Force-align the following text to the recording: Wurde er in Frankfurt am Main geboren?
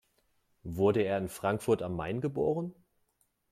Wurde 0.63 1.03
er 1.03 1.19
in 1.19 1.29
Frankfurt 1.29 1.83
am 1.83 1.95
Main 1.95 2.21
geboren? 2.21 2.73